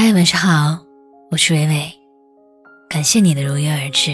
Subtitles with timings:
[0.00, 0.78] 嗨，晚上好，
[1.28, 1.92] 我是伟伟，
[2.88, 4.12] 感谢你的如约而至。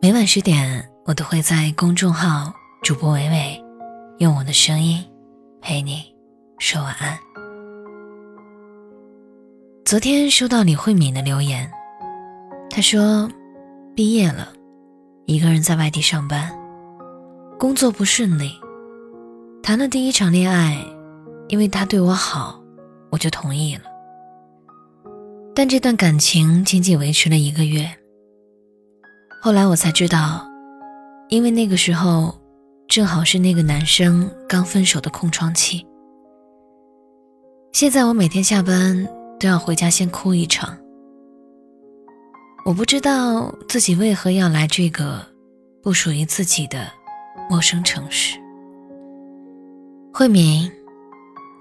[0.00, 2.50] 每晚十点，我都会在公众号
[2.82, 3.62] 主播伟伟，
[4.16, 5.04] 用我的声音
[5.60, 6.02] 陪你
[6.58, 7.18] 说晚安。
[9.84, 11.70] 昨天收到李慧敏的留言，
[12.70, 13.30] 她说
[13.94, 14.54] 毕业了，
[15.26, 16.50] 一个人在外地上班，
[17.58, 18.58] 工作不顺利，
[19.62, 20.82] 谈了第一场恋爱，
[21.48, 22.58] 因为他对我好，
[23.10, 23.91] 我就同意了。
[25.54, 27.88] 但这段感情仅仅维持了一个月。
[29.40, 30.46] 后来我才知道，
[31.28, 32.34] 因为那个时候
[32.88, 35.86] 正好是那个男生刚分手的空窗期。
[37.72, 39.06] 现在我每天下班
[39.38, 40.76] 都要回家先哭一场。
[42.64, 45.20] 我不知道自己为何要来这个
[45.82, 46.86] 不属于自己的
[47.50, 48.38] 陌生城市。
[50.14, 50.70] 慧敏，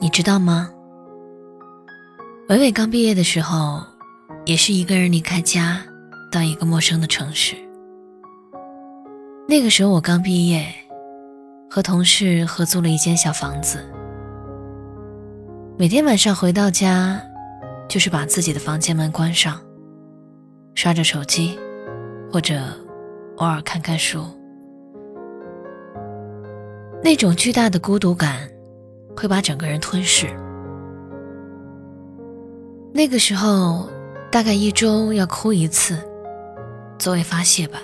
[0.00, 0.70] 你知道吗？
[2.48, 3.84] 伟伟刚毕业的时候，
[4.46, 5.82] 也是一个人离开家，
[6.32, 7.54] 到一个陌生的城市。
[9.46, 10.64] 那个时候我刚毕业，
[11.68, 13.84] 和同事合租了一间小房子。
[15.76, 17.20] 每天晚上回到家，
[17.86, 19.60] 就是把自己的房间门关上，
[20.74, 21.58] 刷着手机，
[22.32, 22.58] 或者
[23.36, 24.24] 偶尔看看书。
[27.04, 28.48] 那种巨大的孤独感，
[29.14, 30.34] 会把整个人吞噬。
[32.92, 33.88] 那个时候，
[34.32, 35.96] 大概一周要哭一次，
[36.98, 37.78] 作为发泄吧。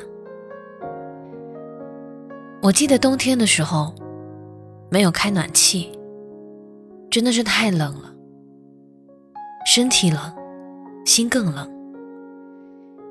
[2.63, 3.95] 我记得冬天的时候，
[4.91, 5.93] 没有开暖气，
[7.11, 8.13] 真的是太冷了，
[9.67, 10.19] 身体冷，
[11.05, 11.71] 心更冷。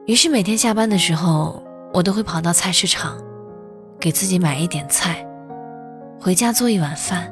[0.08, 3.18] 于是每天下班的时候，我都会跑到菜市场，
[4.00, 5.26] 给自己买一点菜，
[6.20, 7.32] 回家做一碗饭。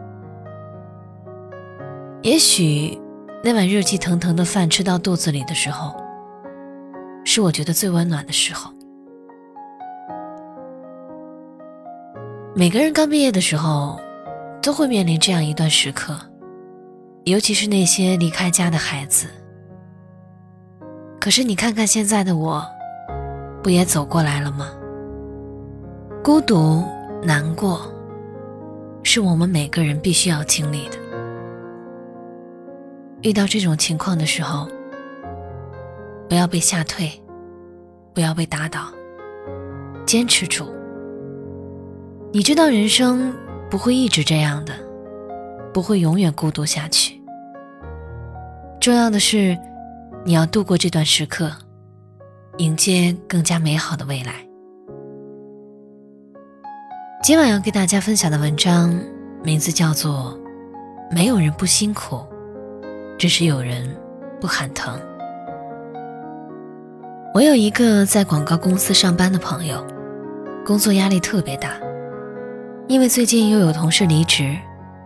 [2.22, 3.01] 也许。
[3.44, 5.95] 那碗热气腾腾的饭吃到肚子里的时候，
[7.25, 8.72] 是我觉得最温暖的时候。
[12.54, 13.99] 每个人刚毕业的时候，
[14.61, 16.16] 都会面临这样一段时刻，
[17.23, 19.27] 尤其是那些离开家的孩子。
[21.20, 22.64] 可是你看看现在的我，
[23.64, 24.67] 不也走过来了吗？
[26.23, 26.83] 孤独、
[27.23, 27.92] 难过，
[29.02, 31.01] 是我们每个人必须要经历的。
[33.21, 34.67] 遇到这种情况的时候，
[36.27, 37.11] 不要被吓退，
[38.15, 38.87] 不要被打倒，
[40.08, 40.65] 坚持住。
[42.33, 43.31] 你知道人生
[43.70, 44.73] 不会一直这样的，
[45.71, 47.21] 不会永远孤独下去。
[48.80, 49.55] 重要的是，
[50.26, 51.52] 你要度过这段时刻，
[52.58, 54.33] 迎接更加美好的未来。
[57.21, 58.99] 今晚要给大家分享的文章
[59.43, 60.36] 名字叫做
[61.14, 62.15] 《没有人不辛苦》。
[63.21, 63.87] 只是有人
[64.39, 64.99] 不喊疼。
[67.36, 69.86] 我有一个在广告公司上班的朋友，
[70.65, 71.76] 工作压力特别大，
[72.87, 74.58] 因为最近又有同事离职，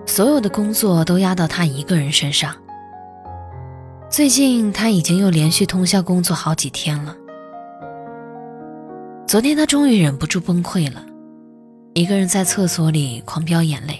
[0.05, 2.55] 所有的工作都压到他一个人身上。
[4.09, 7.13] 最近他已经又连续通宵工作好几天了。
[9.27, 11.05] 昨天他终于忍不住崩溃了，
[11.93, 13.99] 一个人在厕所里狂飙眼泪。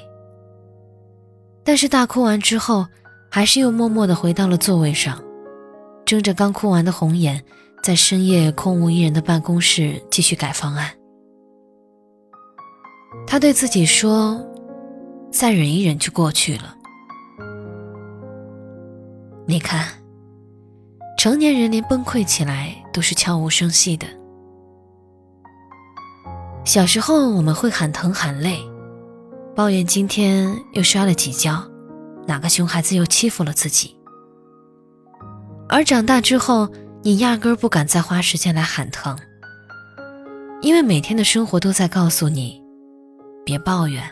[1.66, 2.86] 但是大哭完之后。
[3.36, 5.22] 还是又默默地回到了座位上，
[6.06, 7.44] 睁着刚哭完的红眼，
[7.84, 10.90] 在深夜空无一人的办公室继续改方案。
[13.28, 14.42] 他对自己说
[15.34, 16.78] ：“再忍一忍就过去了。”
[19.46, 19.86] 你看，
[21.18, 24.08] 成年人连崩溃起来都是悄无声息的。
[26.64, 28.58] 小时候我们会喊疼喊累，
[29.54, 31.62] 抱怨今天又摔了几跤。
[32.28, 33.96] 哪个熊孩子又欺负了自己？
[35.68, 36.70] 而长大之后，
[37.02, 39.18] 你压根儿不敢再花时间来喊疼，
[40.62, 42.62] 因为每天的生活都在告诉你，
[43.44, 44.04] 别抱怨，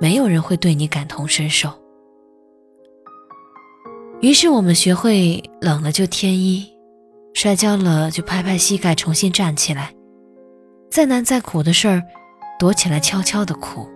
[0.00, 1.70] 没有人会对你感同身受。
[4.20, 6.66] 于是我们学会冷了就添衣，
[7.34, 9.94] 摔跤了就拍拍膝盖重新站起来，
[10.90, 12.02] 再难再苦的事儿，
[12.58, 13.86] 躲起来悄悄的哭。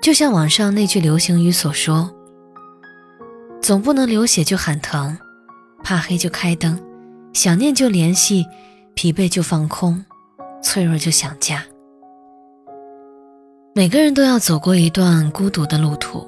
[0.00, 2.10] 就像网上那句流行语所说
[3.60, 5.16] ：“总不能流血就喊疼，
[5.84, 6.80] 怕黑就开灯，
[7.34, 8.46] 想念就联系，
[8.94, 10.02] 疲惫就放空，
[10.62, 11.62] 脆弱就想家。”
[13.76, 16.26] 每个人都要走过一段孤独的路途，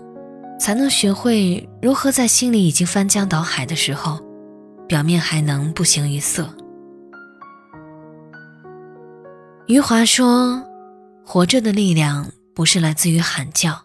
[0.60, 4.20] 才能学会如何在心里已经翻江倒海的时候，
[4.86, 6.46] 表面还能不形于色。
[9.66, 10.62] 余华说
[11.24, 13.80] ：“活着的力量。”不是来自于喊叫，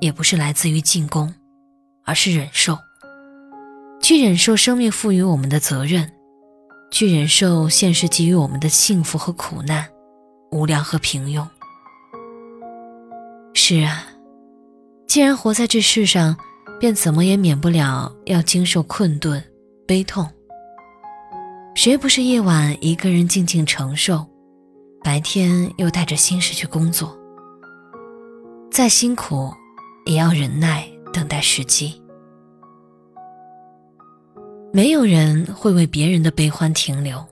[0.00, 1.34] 也不是来自于进攻，
[2.04, 2.78] 而是忍受。
[4.00, 6.10] 去忍受生命赋予我们的责任，
[6.90, 9.86] 去忍受现实给予我们的幸福和苦难、
[10.50, 11.46] 无聊和平庸。
[13.52, 14.06] 是啊，
[15.06, 16.36] 既然活在这世上，
[16.80, 19.44] 便怎么也免不了要经受困顿、
[19.86, 20.26] 悲痛。
[21.74, 24.24] 谁不是夜晚一个人静静承受，
[25.02, 27.17] 白天又带着心事去工作？
[28.70, 29.52] 再辛苦，
[30.06, 32.00] 也要忍耐等待时机。
[34.72, 37.24] 没有人会为别人的悲欢停留。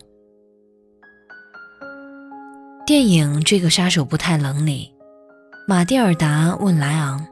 [2.86, 4.92] 电影《这个杀手不太冷》里，
[5.68, 7.24] 马蒂尔达问莱昂：“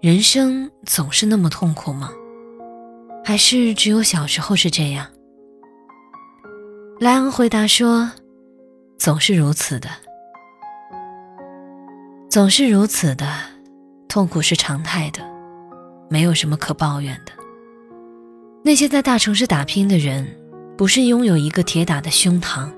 [0.00, 2.10] 人生总是那么痛苦吗？
[3.24, 5.06] 还是只有小时候是这样？”
[7.00, 8.10] 莱昂回答说
[8.98, 9.88] ：“总是如此的，
[12.32, 13.26] 总是如此的，
[14.08, 15.20] 痛苦是常态的，
[16.08, 17.32] 没有什么可抱怨的。”
[18.64, 20.26] 那些在大城市打拼的人，
[20.74, 22.70] 不是拥有一个铁打的胸膛，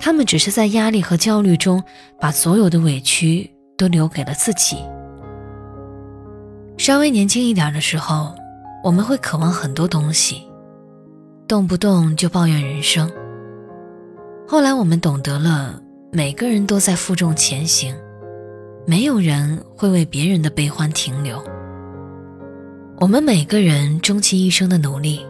[0.00, 1.80] 他们只是在压力和焦虑中，
[2.18, 4.78] 把所有的委屈都留给了自己。
[6.76, 8.34] 稍微年轻一点的时候，
[8.82, 10.42] 我们会渴望很多东西，
[11.46, 13.08] 动不动就抱怨人生。
[14.48, 15.80] 后来我们懂得了，
[16.10, 17.94] 每个人都在负重前行，
[18.86, 21.42] 没有人会为别人的悲欢停留。
[22.98, 25.24] 我们每个人终其一生的努力，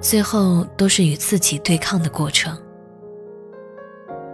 [0.00, 2.56] 最后都是与自己对抗的过程。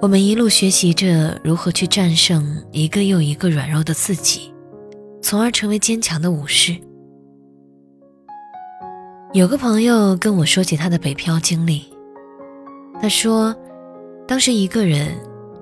[0.00, 4.52] 我们一路学习着如何去战胜一个又一个软弱的自己，
[5.20, 6.76] 从而成为坚强的武士。
[9.32, 11.84] 有个朋友跟我说起他的北漂经历，
[13.00, 13.54] 他说，
[14.26, 15.16] 当时一个人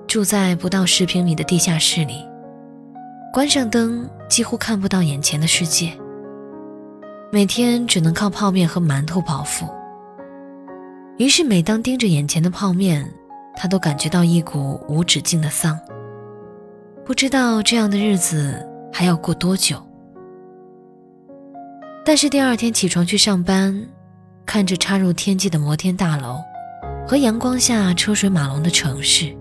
[0.06, 2.16] 住在不到十平米的地下室里，
[3.32, 5.92] 关上灯几乎看不到眼前的世界。
[7.30, 9.68] 每天只能靠泡面和馒头饱腹。
[11.16, 13.08] 于是，每当盯着眼前的泡面，
[13.54, 15.78] 他都感觉到一股无止境的丧。
[17.04, 19.80] 不知道这样的日子还要过多久。
[22.04, 23.86] 但是第二天起床去上班，
[24.44, 26.40] 看着插入天际的摩天大楼
[27.06, 29.32] 和阳光下车水马龙的城市，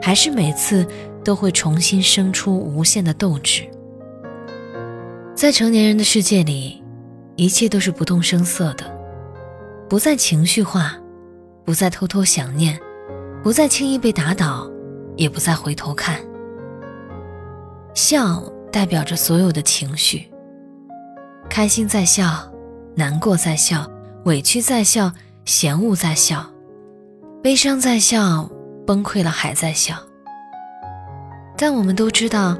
[0.00, 0.86] 还是每次
[1.28, 3.68] 都会重新生出无限的斗志。
[5.34, 6.82] 在成年人的世界里。
[7.36, 8.84] 一切都是不动声色的，
[9.88, 10.98] 不再情绪化，
[11.64, 12.76] 不再偷偷想念，
[13.44, 14.68] 不再轻易被打倒，
[15.16, 16.18] 也不再回头看。
[17.94, 18.42] 笑
[18.72, 20.28] 代表着所有的情绪，
[21.48, 22.52] 开心在笑，
[22.96, 23.88] 难过在笑，
[24.24, 25.12] 委屈在笑，
[25.44, 26.44] 嫌恶在笑，
[27.40, 28.50] 悲伤在笑，
[28.84, 29.94] 崩溃了还在笑。
[31.60, 32.56] 但我们都知道，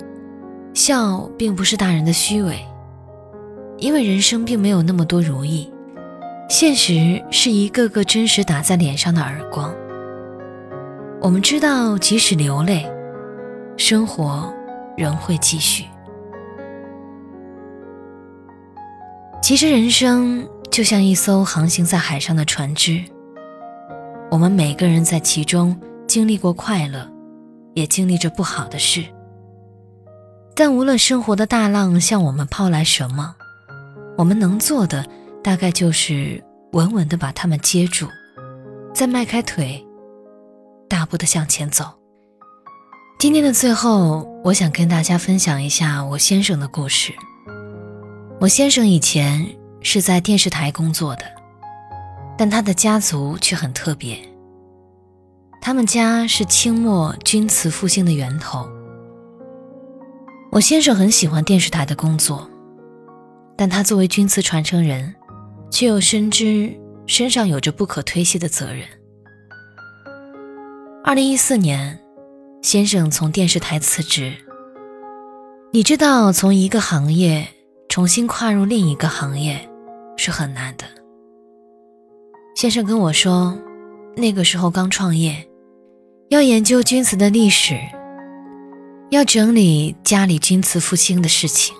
[0.75, 2.59] 笑并不是大人的虚伪。
[3.79, 5.73] 因为人生并没有那么多如意，
[6.49, 9.73] 现实是一个个真实打在脸上的耳光。
[11.21, 12.85] 我们知道，即使流泪，
[13.77, 14.53] 生活
[14.97, 15.85] 仍会继续。
[19.41, 23.00] 其实，人生就像一艘航行在海上的船只，
[24.29, 25.79] 我们每个人在其中
[26.09, 27.09] 经历过快乐，
[27.79, 29.05] 也经历着不好的事。
[30.55, 33.37] 但无论生活的大浪向我们抛来什么，
[34.17, 35.07] 我们能做的，
[35.43, 38.09] 大概就是稳稳地把它们接住，
[38.93, 39.87] 再迈开腿，
[40.88, 41.85] 大步地向前走。
[43.21, 47.12] 今天的最后，我想跟大家分享一下我先生的故事。
[48.41, 49.45] 我先生以前
[49.81, 51.23] 是在电视台工作的，
[52.37, 54.27] 但他的家族却很特别。
[55.61, 58.69] 他们家是清末钧瓷复兴的源头。
[60.50, 62.49] 我先生很喜欢电视台的工作。
[63.61, 65.12] 但他作为钧瓷传承人，
[65.69, 66.73] 却又深知
[67.07, 68.87] 身上有着不可推卸的责任。
[71.03, 71.99] 二零一四年，
[72.62, 74.33] 先生从电视台辞职。
[75.73, 77.49] 你知道，从一个行业
[77.88, 79.69] 重新跨入另一个行业
[80.17, 80.85] 是很难的。
[82.55, 83.59] 先生跟我说，
[84.17, 85.48] 那个时候刚创业，
[86.30, 87.78] 要研究钧瓷的历史，
[89.11, 91.75] 要整理家里钧瓷复兴的事情。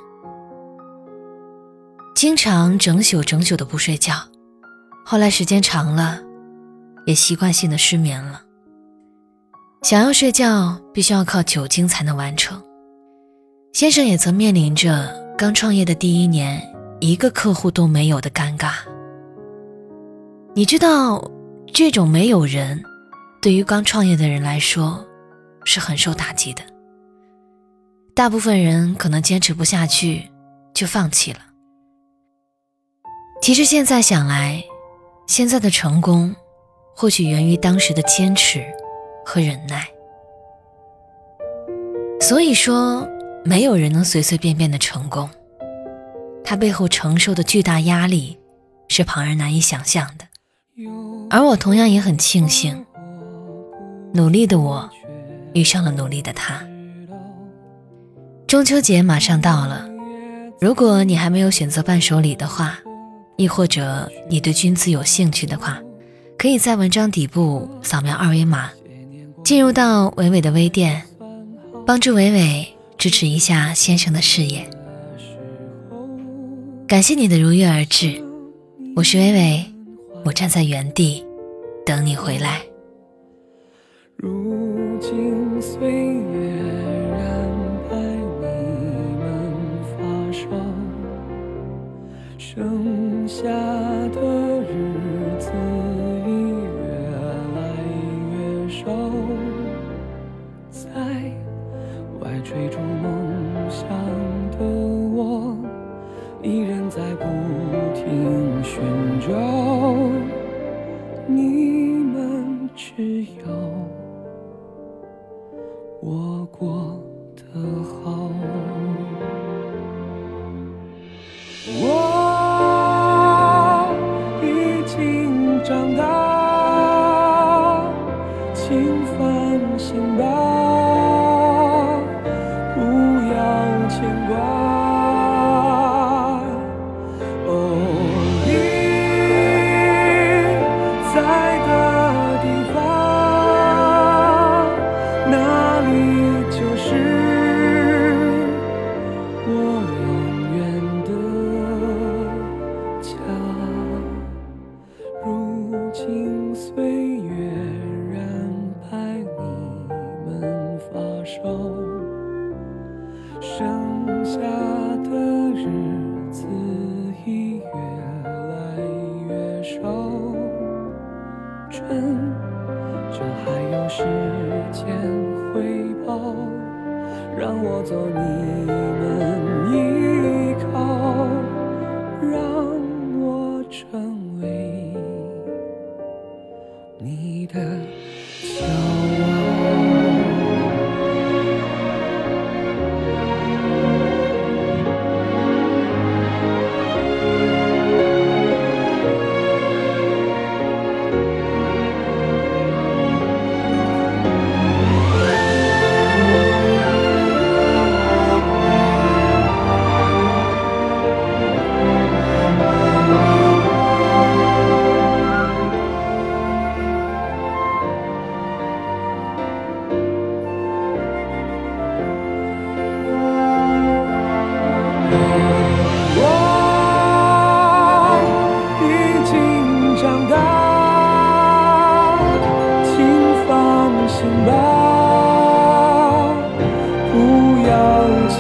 [2.15, 4.15] 经常整宿整宿的不睡觉，
[5.05, 6.19] 后来时间长了，
[7.05, 8.41] 也习惯性的失眠了。
[9.83, 12.59] 想要睡觉，必须要靠酒精才能完成。
[13.75, 16.59] 先生也曾面临着刚创业的第一年
[17.01, 18.71] 一个客户都没有的尴尬。
[20.55, 21.23] 你知道，
[21.71, 22.83] 这种没有人，
[23.41, 25.07] 对于刚创业的人来说，
[25.65, 26.63] 是很受打击的。
[28.15, 30.29] 大部分人可能坚持不下去，
[30.75, 31.39] 就放弃了。
[33.41, 34.65] 其实现在想来，
[35.29, 36.35] 现在的成功，
[36.97, 38.65] 或许源于当时的坚持
[39.25, 39.87] 和忍耐。
[42.21, 43.09] 所以说，
[43.45, 45.31] 没有人能随随便便的成功，
[46.43, 48.37] 他背后承受的巨大压力，
[48.89, 50.27] 是旁人难以想象的。
[51.31, 52.85] 而我同样也很庆幸，
[54.13, 54.89] 努力的我，
[55.53, 56.63] 遇上了努力的他。
[58.47, 59.89] 中秋节马上到了，
[60.61, 62.79] 如果你还没有选择伴手礼的话，
[63.37, 65.81] 亦或者你对君子有兴趣的话，
[66.39, 68.71] 可以在文章底部扫描二维码，
[69.45, 71.03] 进入到伟伟的微店。
[71.87, 74.69] 帮助伟伟支持一下先生的事业，
[76.87, 78.23] 感谢你的如约而至。
[78.95, 79.65] 我是伟伟，
[80.25, 81.25] 我站在原地
[81.87, 82.61] 等你回来。
[84.21, 86.51] 如今岁月
[87.13, 87.49] 染
[87.89, 87.95] 白
[88.41, 88.47] 你
[89.17, 89.23] 们
[89.97, 90.49] 发梢，
[92.37, 93.47] 剩下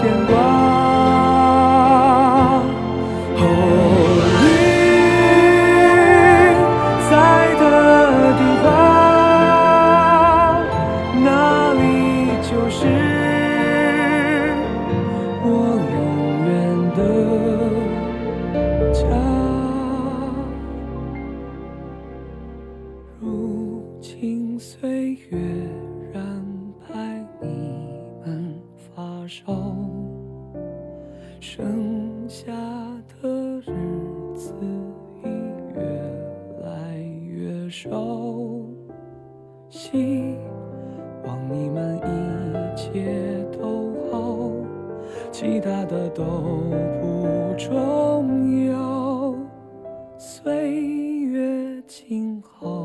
[0.08, 0.32] 牵挂
[3.36, 3.40] 红
[4.40, 4.42] 云
[7.10, 7.12] 在
[7.60, 7.62] 的
[8.38, 8.66] 地方
[11.22, 11.28] 那
[11.74, 11.82] 里
[12.40, 12.78] 就是
[15.44, 15.46] 我
[15.92, 15.96] 永
[16.48, 16.48] 远
[16.96, 16.98] 的
[18.94, 18.98] 家。
[23.20, 23.22] 如
[24.00, 24.87] 青涩
[52.42, 52.77] 静